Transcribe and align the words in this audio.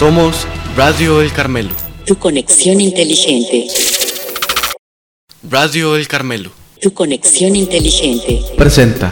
Somos 0.00 0.46
Radio 0.78 1.20
El 1.20 1.30
Carmelo. 1.30 1.74
Tu 2.06 2.16
conexión 2.16 2.80
inteligente. 2.80 3.66
Radio 5.42 5.94
El 5.94 6.08
Carmelo. 6.08 6.50
Tu 6.80 6.94
conexión 6.94 7.54
inteligente. 7.54 8.40
Presenta. 8.56 9.10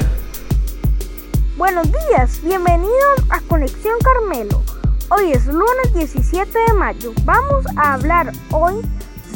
Buenos 1.58 1.86
días, 1.88 2.40
bienvenidos 2.42 3.20
a 3.28 3.42
Conexión 3.42 3.96
Carmelo. 4.02 4.62
Hoy 5.10 5.32
es 5.32 5.44
lunes 5.44 5.92
17 5.92 6.58
de 6.58 6.72
mayo. 6.72 7.12
Vamos 7.24 7.66
a 7.76 7.92
hablar 7.92 8.32
hoy 8.50 8.80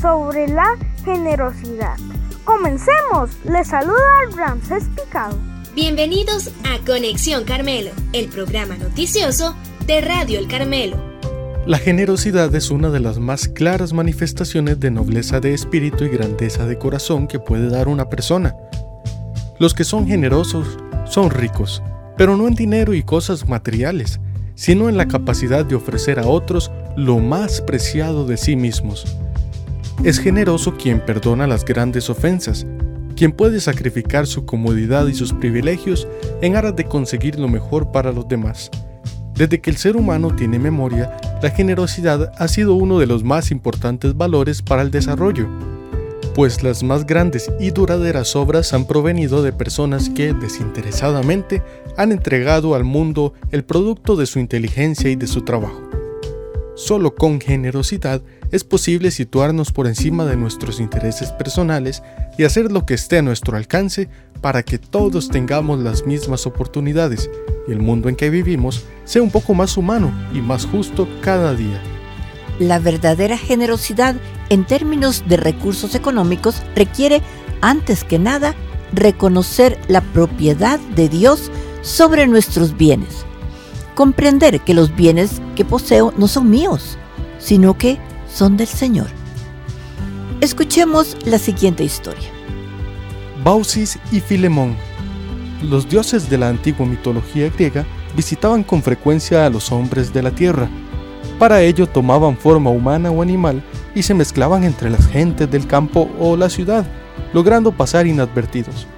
sobre 0.00 0.48
la 0.48 0.78
generosidad. 1.04 1.98
Comencemos. 2.44 3.28
Les 3.44 3.68
saluda 3.68 4.00
Ramses 4.34 4.84
Picado. 4.96 5.38
Bienvenidos 5.74 6.48
a 6.64 6.82
Conexión 6.86 7.44
Carmelo, 7.44 7.90
el 8.14 8.30
programa 8.30 8.78
noticioso 8.78 9.54
de 9.84 10.00
Radio 10.00 10.38
El 10.38 10.48
Carmelo. 10.48 11.11
La 11.64 11.78
generosidad 11.78 12.52
es 12.56 12.72
una 12.72 12.90
de 12.90 12.98
las 12.98 13.20
más 13.20 13.46
claras 13.46 13.92
manifestaciones 13.92 14.80
de 14.80 14.90
nobleza 14.90 15.38
de 15.38 15.54
espíritu 15.54 16.02
y 16.02 16.08
grandeza 16.08 16.66
de 16.66 16.76
corazón 16.76 17.28
que 17.28 17.38
puede 17.38 17.70
dar 17.70 17.86
una 17.86 18.08
persona. 18.08 18.56
Los 19.60 19.72
que 19.72 19.84
son 19.84 20.08
generosos 20.08 20.76
son 21.04 21.30
ricos, 21.30 21.80
pero 22.16 22.36
no 22.36 22.48
en 22.48 22.56
dinero 22.56 22.94
y 22.94 23.04
cosas 23.04 23.48
materiales, 23.48 24.18
sino 24.56 24.88
en 24.88 24.96
la 24.96 25.06
capacidad 25.06 25.64
de 25.64 25.76
ofrecer 25.76 26.18
a 26.18 26.26
otros 26.26 26.72
lo 26.96 27.20
más 27.20 27.60
preciado 27.60 28.26
de 28.26 28.38
sí 28.38 28.56
mismos. 28.56 29.16
Es 30.02 30.18
generoso 30.18 30.76
quien 30.76 30.98
perdona 30.98 31.46
las 31.46 31.64
grandes 31.64 32.10
ofensas, 32.10 32.66
quien 33.14 33.30
puede 33.30 33.60
sacrificar 33.60 34.26
su 34.26 34.46
comodidad 34.46 35.06
y 35.06 35.14
sus 35.14 35.32
privilegios 35.32 36.08
en 36.40 36.56
aras 36.56 36.74
de 36.74 36.86
conseguir 36.86 37.38
lo 37.38 37.46
mejor 37.46 37.92
para 37.92 38.10
los 38.10 38.26
demás. 38.26 38.68
Desde 39.34 39.60
que 39.60 39.70
el 39.70 39.76
ser 39.76 39.96
humano 39.96 40.34
tiene 40.34 40.58
memoria, 40.58 41.16
la 41.42 41.50
generosidad 41.50 42.32
ha 42.36 42.48
sido 42.48 42.74
uno 42.74 42.98
de 42.98 43.06
los 43.06 43.24
más 43.24 43.50
importantes 43.50 44.16
valores 44.16 44.62
para 44.62 44.82
el 44.82 44.90
desarrollo, 44.90 45.48
pues 46.34 46.62
las 46.62 46.82
más 46.82 47.06
grandes 47.06 47.50
y 47.60 47.70
duraderas 47.70 48.36
obras 48.36 48.72
han 48.72 48.86
provenido 48.86 49.42
de 49.42 49.52
personas 49.52 50.08
que 50.08 50.32
desinteresadamente 50.32 51.62
han 51.96 52.12
entregado 52.12 52.74
al 52.74 52.84
mundo 52.84 53.34
el 53.50 53.64
producto 53.64 54.16
de 54.16 54.26
su 54.26 54.38
inteligencia 54.38 55.10
y 55.10 55.16
de 55.16 55.26
su 55.26 55.42
trabajo. 55.42 55.82
Solo 56.74 57.14
con 57.14 57.40
generosidad 57.40 58.22
es 58.50 58.64
posible 58.64 59.10
situarnos 59.10 59.72
por 59.72 59.86
encima 59.86 60.24
de 60.24 60.36
nuestros 60.36 60.80
intereses 60.80 61.30
personales 61.32 62.02
y 62.38 62.44
hacer 62.44 62.72
lo 62.72 62.86
que 62.86 62.94
esté 62.94 63.18
a 63.18 63.22
nuestro 63.22 63.56
alcance 63.56 64.08
para 64.40 64.62
que 64.62 64.78
todos 64.78 65.28
tengamos 65.28 65.80
las 65.80 66.06
mismas 66.06 66.46
oportunidades 66.46 67.30
y 67.68 67.72
el 67.72 67.80
mundo 67.80 68.08
en 68.08 68.16
que 68.16 68.30
vivimos 68.30 68.84
sea 69.04 69.22
un 69.22 69.30
poco 69.30 69.54
más 69.54 69.76
humano 69.76 70.12
y 70.34 70.40
más 70.40 70.66
justo 70.66 71.08
cada 71.20 71.54
día. 71.54 71.80
La 72.58 72.78
verdadera 72.78 73.38
generosidad 73.38 74.16
en 74.48 74.66
términos 74.66 75.24
de 75.26 75.36
recursos 75.36 75.94
económicos 75.94 76.62
requiere, 76.74 77.22
antes 77.60 78.04
que 78.04 78.18
nada, 78.18 78.54
reconocer 78.92 79.78
la 79.88 80.00
propiedad 80.00 80.78
de 80.94 81.08
Dios 81.08 81.50
sobre 81.80 82.26
nuestros 82.26 82.76
bienes. 82.76 83.24
Comprender 83.94 84.60
que 84.60 84.74
los 84.74 84.94
bienes 84.94 85.40
que 85.56 85.64
poseo 85.64 86.12
no 86.16 86.28
son 86.28 86.50
míos, 86.50 86.98
sino 87.38 87.76
que 87.76 87.98
son 88.32 88.56
del 88.56 88.68
Señor. 88.68 89.21
Escuchemos 90.42 91.16
la 91.24 91.38
siguiente 91.38 91.84
historia. 91.84 92.28
Baucis 93.44 93.96
y 94.10 94.18
Filemón. 94.18 94.74
Los 95.62 95.88
dioses 95.88 96.28
de 96.28 96.36
la 96.36 96.48
antigua 96.48 96.84
mitología 96.84 97.48
griega 97.48 97.86
visitaban 98.16 98.64
con 98.64 98.82
frecuencia 98.82 99.46
a 99.46 99.50
los 99.50 99.70
hombres 99.70 100.12
de 100.12 100.20
la 100.20 100.32
tierra. 100.32 100.68
Para 101.38 101.62
ello 101.62 101.86
tomaban 101.86 102.36
forma 102.36 102.70
humana 102.70 103.12
o 103.12 103.22
animal 103.22 103.62
y 103.94 104.02
se 104.02 104.14
mezclaban 104.14 104.64
entre 104.64 104.90
las 104.90 105.06
gentes 105.06 105.48
del 105.48 105.68
campo 105.68 106.10
o 106.18 106.36
la 106.36 106.50
ciudad, 106.50 106.84
logrando 107.32 107.70
pasar 107.70 108.08
inadvertidos. 108.08 108.88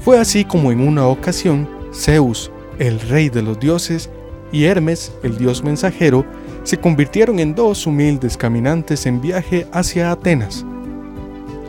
Fue 0.00 0.18
así 0.18 0.44
como 0.44 0.72
en 0.72 0.80
una 0.80 1.06
ocasión 1.06 1.68
Zeus, 1.94 2.50
el 2.80 2.98
rey 2.98 3.28
de 3.28 3.42
los 3.42 3.60
dioses, 3.60 4.10
y 4.50 4.64
Hermes, 4.64 5.12
el 5.22 5.38
dios 5.38 5.62
mensajero, 5.62 6.26
se 6.66 6.78
convirtieron 6.78 7.38
en 7.38 7.54
dos 7.54 7.86
humildes 7.86 8.36
caminantes 8.36 9.06
en 9.06 9.20
viaje 9.20 9.68
hacia 9.72 10.10
Atenas. 10.10 10.66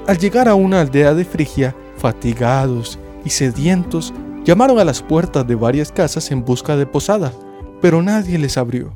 Al 0.07 0.17
llegar 0.17 0.47
a 0.47 0.55
una 0.55 0.81
aldea 0.81 1.13
de 1.13 1.23
Frigia, 1.23 1.75
fatigados 1.97 2.97
y 3.23 3.29
sedientos, 3.29 4.11
llamaron 4.43 4.79
a 4.79 4.83
las 4.83 5.03
puertas 5.03 5.47
de 5.47 5.53
varias 5.53 5.91
casas 5.91 6.31
en 6.31 6.43
busca 6.43 6.75
de 6.75 6.87
posada, 6.87 7.31
pero 7.79 8.01
nadie 8.01 8.39
les 8.39 8.57
abrió. 8.57 8.91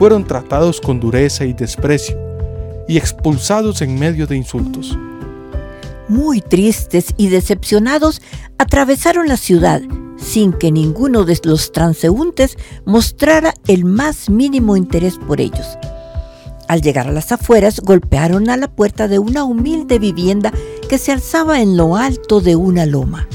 Fueron 0.00 0.26
tratados 0.26 0.80
con 0.80 0.98
dureza 0.98 1.44
y 1.44 1.52
desprecio, 1.52 2.18
y 2.88 2.96
expulsados 2.96 3.82
en 3.82 3.96
medio 3.96 4.26
de 4.26 4.36
insultos. 4.36 4.98
Muy 6.08 6.40
tristes 6.40 7.14
y 7.16 7.28
decepcionados, 7.28 8.20
atravesaron 8.58 9.28
la 9.28 9.36
ciudad 9.36 9.80
sin 10.24 10.52
que 10.52 10.72
ninguno 10.72 11.24
de 11.24 11.38
los 11.44 11.70
transeúntes 11.70 12.56
mostrara 12.84 13.54
el 13.68 13.84
más 13.84 14.30
mínimo 14.30 14.76
interés 14.76 15.18
por 15.18 15.40
ellos. 15.40 15.78
Al 16.66 16.80
llegar 16.80 17.06
a 17.06 17.12
las 17.12 17.30
afueras, 17.30 17.80
golpearon 17.80 18.48
a 18.48 18.56
la 18.56 18.68
puerta 18.68 19.06
de 19.06 19.18
una 19.18 19.44
humilde 19.44 19.98
vivienda 19.98 20.52
que 20.88 20.98
se 20.98 21.12
alzaba 21.12 21.60
en 21.60 21.76
lo 21.76 21.96
alto 21.96 22.40
de 22.40 22.56
una 22.56 22.86
loma. 22.86 23.28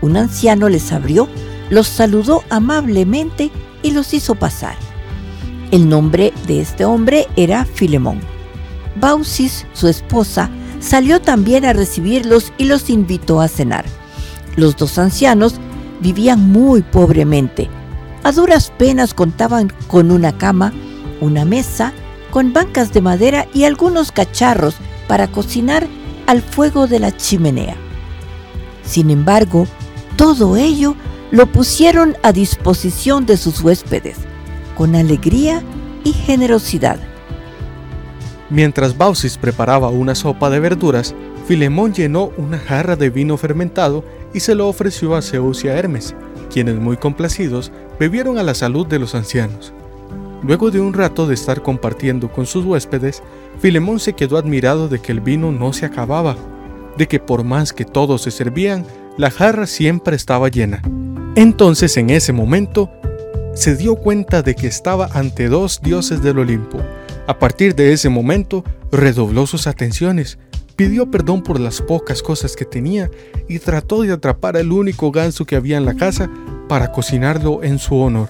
Un 0.00 0.16
anciano 0.16 0.68
les 0.68 0.92
abrió, 0.92 1.28
los 1.68 1.86
saludó 1.86 2.42
amablemente 2.48 3.50
y 3.82 3.90
los 3.90 4.14
hizo 4.14 4.34
pasar. 4.34 4.76
El 5.70 5.88
nombre 5.88 6.32
de 6.46 6.60
este 6.60 6.84
hombre 6.84 7.26
era 7.36 7.64
Filemón. 7.64 8.20
Baucis, 8.98 9.66
su 9.74 9.88
esposa, 9.88 10.48
salió 10.80 11.20
también 11.20 11.64
a 11.66 11.74
recibirlos 11.74 12.52
y 12.56 12.64
los 12.64 12.88
invitó 12.88 13.40
a 13.40 13.48
cenar. 13.48 13.84
Los 14.56 14.76
dos 14.76 14.98
ancianos 14.98 15.60
vivían 16.00 16.50
muy 16.50 16.82
pobremente. 16.82 17.68
A 18.22 18.32
duras 18.32 18.72
penas 18.76 19.14
contaban 19.14 19.72
con 19.86 20.10
una 20.10 20.36
cama, 20.36 20.72
una 21.20 21.44
mesa, 21.44 21.92
con 22.30 22.52
bancas 22.52 22.92
de 22.92 23.00
madera 23.00 23.46
y 23.54 23.64
algunos 23.64 24.12
cacharros 24.12 24.76
para 25.08 25.28
cocinar 25.28 25.86
al 26.26 26.42
fuego 26.42 26.86
de 26.86 26.98
la 26.98 27.16
chimenea. 27.16 27.76
Sin 28.82 29.10
embargo, 29.10 29.66
todo 30.16 30.56
ello 30.56 30.96
lo 31.30 31.46
pusieron 31.46 32.16
a 32.22 32.32
disposición 32.32 33.26
de 33.26 33.36
sus 33.36 33.60
huéspedes, 33.60 34.16
con 34.76 34.94
alegría 34.94 35.62
y 36.04 36.12
generosidad. 36.12 36.98
Mientras 38.48 38.96
Baucis 38.96 39.38
preparaba 39.38 39.88
una 39.88 40.14
sopa 40.14 40.50
de 40.50 40.60
verduras, 40.60 41.14
Filemón 41.46 41.94
llenó 41.94 42.32
una 42.36 42.58
jarra 42.58 42.96
de 42.96 43.08
vino 43.08 43.36
fermentado 43.36 44.04
y 44.34 44.40
se 44.40 44.56
lo 44.56 44.68
ofreció 44.68 45.14
a 45.14 45.22
Zeus 45.22 45.64
y 45.64 45.68
a 45.68 45.78
Hermes, 45.78 46.14
quienes 46.52 46.74
muy 46.74 46.96
complacidos 46.96 47.70
bebieron 48.00 48.38
a 48.38 48.42
la 48.42 48.54
salud 48.54 48.84
de 48.84 48.98
los 48.98 49.14
ancianos. 49.14 49.72
Luego 50.42 50.72
de 50.72 50.80
un 50.80 50.92
rato 50.92 51.26
de 51.26 51.34
estar 51.34 51.62
compartiendo 51.62 52.32
con 52.32 52.46
sus 52.46 52.64
huéspedes, 52.64 53.22
Filemón 53.60 54.00
se 54.00 54.14
quedó 54.14 54.38
admirado 54.38 54.88
de 54.88 54.98
que 54.98 55.12
el 55.12 55.20
vino 55.20 55.52
no 55.52 55.72
se 55.72 55.86
acababa, 55.86 56.36
de 56.98 57.06
que 57.06 57.20
por 57.20 57.44
más 57.44 57.72
que 57.72 57.84
todos 57.84 58.22
se 58.22 58.32
servían, 58.32 58.84
la 59.16 59.30
jarra 59.30 59.66
siempre 59.66 60.16
estaba 60.16 60.48
llena. 60.48 60.82
Entonces 61.36 61.96
en 61.96 62.10
ese 62.10 62.32
momento 62.32 62.90
se 63.54 63.76
dio 63.76 63.94
cuenta 63.96 64.42
de 64.42 64.54
que 64.56 64.66
estaba 64.66 65.08
ante 65.12 65.48
dos 65.48 65.80
dioses 65.80 66.22
del 66.22 66.40
Olimpo. 66.40 66.78
A 67.28 67.38
partir 67.38 67.74
de 67.74 67.92
ese 67.92 68.08
momento 68.08 68.64
redobló 68.90 69.46
sus 69.46 69.66
atenciones, 69.66 70.38
pidió 70.76 71.10
perdón 71.10 71.42
por 71.42 71.58
las 71.58 71.80
pocas 71.80 72.22
cosas 72.22 72.54
que 72.54 72.66
tenía 72.66 73.10
y 73.48 73.58
trató 73.58 74.02
de 74.02 74.12
atrapar 74.12 74.56
al 74.56 74.70
único 74.70 75.10
ganso 75.10 75.46
que 75.46 75.56
había 75.56 75.78
en 75.78 75.86
la 75.86 75.94
casa 75.94 76.30
para 76.68 76.92
cocinarlo 76.92 77.62
en 77.62 77.78
su 77.78 77.96
honor. 77.96 78.28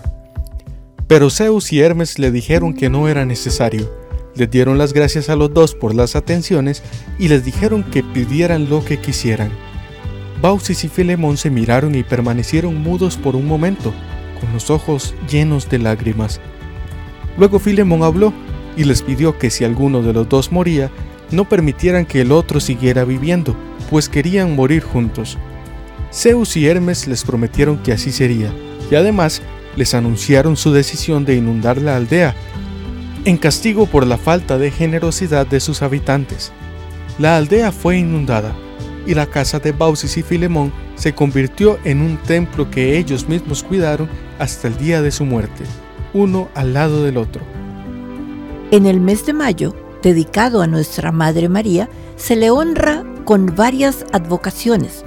Pero 1.09 1.31
Zeus 1.31 1.73
y 1.73 1.81
Hermes 1.81 2.19
le 2.19 2.31
dijeron 2.31 2.75
que 2.75 2.89
no 2.89 3.09
era 3.09 3.25
necesario. 3.25 3.93
Les 4.35 4.51
dieron 4.51 4.77
las 4.77 4.93
gracias 4.93 5.29
a 5.29 5.37
los 5.37 5.53
dos 5.53 5.75
por 5.75 5.95
las 5.95 6.15
atenciones 6.15 6.83
y 7.19 7.29
les 7.29 7.45
dijeron 7.45 7.85
que 7.85 8.03
pidieran 8.03 8.69
lo 8.69 8.85
que 8.85 8.99
quisieran. 8.99 9.51
Baucis 10.43 10.85
y 10.85 10.89
Filemón 10.89 11.37
se 11.37 11.51
miraron 11.51 11.95
y 11.95 12.03
permanecieron 12.03 12.77
mudos 12.83 13.17
por 13.17 13.35
un 13.37 13.47
momento, 13.47 13.95
con 14.41 14.53
los 14.53 14.71
ojos 14.71 15.15
llenos 15.31 15.71
de 15.71 15.79
lágrimas. 15.79 16.41
Luego 17.39 17.59
Filemón 17.59 18.03
habló 18.03 18.33
y 18.77 18.85
les 18.85 19.01
pidió 19.01 19.39
que 19.39 19.51
si 19.51 19.65
alguno 19.65 20.03
de 20.03 20.13
los 20.13 20.29
dos 20.29 20.53
moría, 20.53 20.91
no 21.31 21.49
permitieran 21.49 22.07
que 22.07 22.21
el 22.21 22.33
otro 22.33 22.61
siguiera 22.61 23.05
viviendo, 23.05 23.57
pues 23.91 24.09
querían 24.09 24.55
morir 24.55 24.83
juntos. 24.83 25.39
Zeus 26.13 26.57
y 26.57 26.67
Hermes 26.67 27.07
les 27.07 27.25
prometieron 27.25 27.79
que 27.79 27.93
así 27.93 28.13
sería, 28.13 28.53
y 28.91 28.95
además 28.95 29.43
les 29.77 29.95
anunciaron 29.95 30.57
su 30.57 30.73
decisión 30.73 31.25
de 31.25 31.37
inundar 31.37 31.79
la 31.79 31.97
aldea, 31.97 32.35
en 33.25 33.37
castigo 33.37 33.87
por 33.87 34.07
la 34.07 34.19
falta 34.19 34.57
de 34.57 34.71
generosidad 34.71 35.47
de 35.47 35.61
sus 35.61 35.83
habitantes. 35.83 36.53
La 37.19 37.37
aldea 37.37 37.73
fue 37.73 37.99
inundada, 37.99 38.55
y 39.07 39.15
la 39.15 39.27
casa 39.27 39.59
de 39.59 39.73
Baucis 39.73 40.17
y 40.17 40.23
Filemón 40.23 40.73
se 40.95 41.15
convirtió 41.15 41.79
en 41.85 42.01
un 42.01 42.17
templo 42.19 42.71
que 42.71 42.99
ellos 42.99 43.29
mismos 43.29 43.63
cuidaron 43.63 44.09
hasta 44.39 44.69
el 44.69 44.77
día 44.79 45.03
de 45.03 45.11
su 45.11 45.25
muerte, 45.25 45.65
uno 46.13 46.49
al 46.55 46.73
lado 46.73 47.05
del 47.05 47.17
otro. 47.17 47.43
En 48.71 48.87
el 48.87 49.01
mes 49.01 49.25
de 49.27 49.33
mayo, 49.33 49.75
dedicado 50.07 50.63
a 50.63 50.69
nuestra 50.69 51.11
Madre 51.11 51.49
María, 51.49 51.89
se 52.15 52.37
le 52.37 52.49
honra 52.53 53.03
con 53.25 53.57
varias 53.57 54.07
advocaciones. 54.13 55.05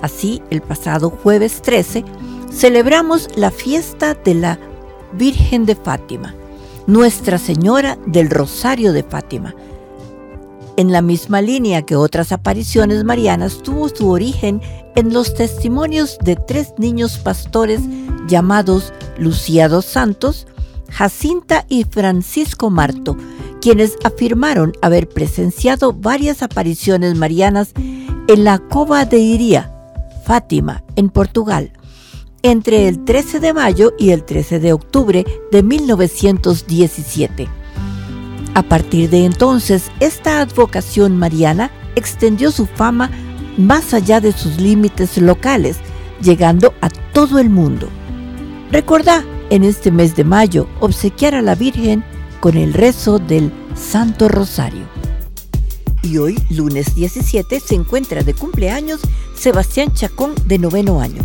Así, 0.00 0.40
el 0.48 0.62
pasado 0.62 1.10
jueves 1.10 1.60
13, 1.60 2.06
celebramos 2.50 3.28
la 3.36 3.50
fiesta 3.50 4.14
de 4.14 4.32
la 4.32 4.58
Virgen 5.12 5.66
de 5.66 5.76
Fátima, 5.76 6.34
Nuestra 6.86 7.36
Señora 7.36 7.98
del 8.06 8.30
Rosario 8.30 8.94
de 8.94 9.02
Fátima. 9.02 9.54
En 10.78 10.90
la 10.90 11.02
misma 11.02 11.42
línea 11.42 11.82
que 11.82 11.96
otras 11.96 12.32
apariciones 12.32 13.04
marianas, 13.04 13.62
tuvo 13.62 13.90
su 13.90 14.08
origen 14.08 14.62
en 14.96 15.12
los 15.12 15.34
testimonios 15.34 16.16
de 16.24 16.36
tres 16.36 16.72
niños 16.78 17.18
pastores 17.18 17.82
llamados 18.26 18.94
Lucía 19.18 19.68
dos 19.68 19.84
Santos, 19.84 20.46
Jacinta 20.88 21.66
y 21.68 21.84
Francisco 21.84 22.70
Marto, 22.70 23.18
quienes 23.60 23.96
afirmaron 24.04 24.72
haber 24.82 25.08
presenciado 25.08 25.92
varias 25.92 26.42
apariciones 26.42 27.14
marianas 27.16 27.72
en 28.26 28.44
la 28.44 28.58
Cova 28.58 29.04
de 29.04 29.18
Iría, 29.18 29.72
Fátima, 30.24 30.82
en 30.96 31.10
Portugal, 31.10 31.72
entre 32.42 32.88
el 32.88 33.04
13 33.04 33.40
de 33.40 33.52
mayo 33.52 33.92
y 33.98 34.10
el 34.10 34.24
13 34.24 34.60
de 34.60 34.72
octubre 34.72 35.24
de 35.52 35.62
1917. 35.62 37.48
A 38.54 38.62
partir 38.62 39.10
de 39.10 39.24
entonces, 39.24 39.90
esta 40.00 40.40
advocación 40.40 41.16
mariana 41.16 41.70
extendió 41.94 42.50
su 42.50 42.66
fama 42.66 43.10
más 43.56 43.92
allá 43.94 44.20
de 44.20 44.32
sus 44.32 44.58
límites 44.58 45.18
locales, 45.18 45.76
llegando 46.22 46.74
a 46.80 46.88
todo 46.88 47.38
el 47.38 47.50
mundo. 47.50 47.88
Recordá 48.72 49.24
en 49.50 49.64
este 49.64 49.90
mes 49.90 50.16
de 50.16 50.24
mayo 50.24 50.68
obsequiar 50.80 51.34
a 51.34 51.42
la 51.42 51.54
Virgen 51.54 52.04
con 52.40 52.56
el 52.56 52.72
rezo 52.72 53.18
del 53.18 53.52
Santo 53.76 54.28
Rosario. 54.28 54.88
Y 56.02 56.16
hoy, 56.16 56.38
lunes 56.48 56.94
17, 56.94 57.60
se 57.60 57.74
encuentra 57.74 58.22
de 58.22 58.32
cumpleaños 58.32 59.00
Sebastián 59.36 59.92
Chacón 59.92 60.34
de 60.46 60.58
noveno 60.58 61.00
año. 61.00 61.22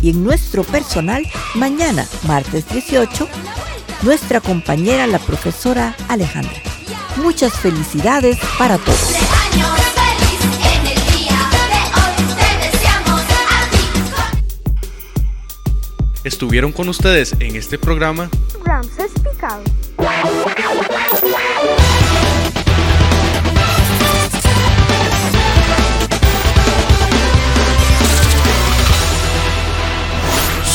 Y 0.00 0.10
en 0.10 0.24
nuestro 0.24 0.64
personal, 0.64 1.26
mañana, 1.54 2.06
martes 2.26 2.66
18, 2.68 3.28
nuestra 4.02 4.40
compañera 4.40 5.06
la 5.06 5.18
profesora 5.18 5.94
Alejandra. 6.08 6.62
Muchas 7.22 7.52
felicidades 7.52 8.38
para 8.58 8.78
todos. 8.78 9.14
Estuvieron 16.24 16.72
con 16.72 16.88
ustedes 16.88 17.34
en 17.38 17.54
este 17.54 17.78
programa 17.78 18.28
Ramses 18.64 19.12
Picado. 19.22 19.62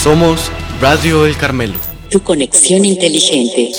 Somos 0.02 0.52
Radio 0.82 1.28
El 1.28 1.38
Carmelo. 1.38 1.76
Tu 2.10 2.22
conexión 2.24 2.84
inteligente. 2.84 3.72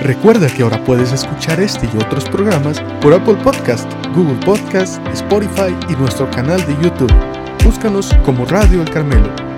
Recuerda 0.00 0.46
que 0.46 0.62
ahora 0.62 0.84
puedes 0.84 1.12
escuchar 1.12 1.60
este 1.60 1.86
y 1.92 1.96
otros 1.96 2.24
programas 2.26 2.80
por 3.00 3.12
Apple 3.12 3.36
Podcast, 3.42 3.90
Google 4.14 4.38
Podcast, 4.44 5.04
Spotify 5.08 5.74
y 5.90 5.94
nuestro 5.96 6.30
canal 6.30 6.64
de 6.64 6.74
YouTube. 6.82 7.12
Búscanos 7.64 8.10
como 8.24 8.44
Radio 8.44 8.82
El 8.82 8.90
Carmelo. 8.90 9.53